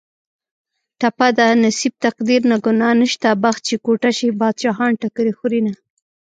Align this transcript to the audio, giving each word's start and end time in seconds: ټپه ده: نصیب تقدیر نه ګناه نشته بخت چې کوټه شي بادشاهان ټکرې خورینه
ټپه 0.99 1.27
ده: 1.37 1.47
نصیب 1.63 1.93
تقدیر 2.05 2.41
نه 2.51 2.57
ګناه 2.65 2.95
نشته 3.01 3.29
بخت 3.43 3.61
چې 3.67 3.75
کوټه 3.85 4.11
شي 4.17 4.29
بادشاهان 4.39 4.91
ټکرې 5.01 5.33
خورینه 5.37 5.73